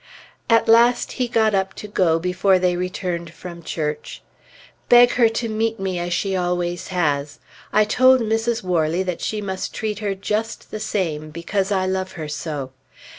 [0.49, 4.23] At last he got up to go before they returned from church.
[4.89, 7.37] "Beg her to meet me as she always has.
[7.71, 8.63] I told Mrs.
[8.63, 12.71] Worley that she must treat her just the same, because I love her so.